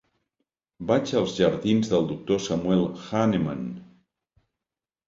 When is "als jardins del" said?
1.19-2.09